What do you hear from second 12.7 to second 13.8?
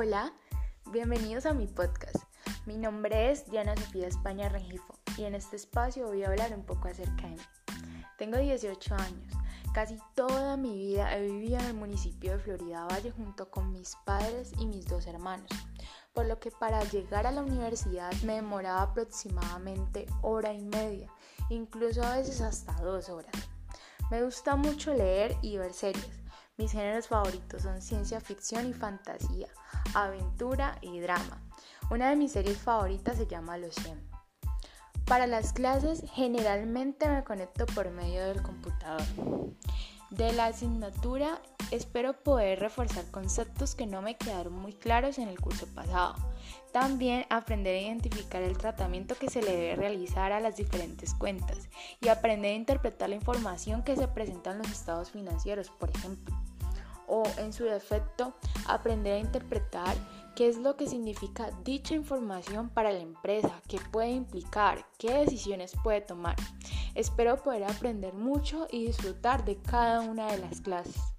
Valle junto con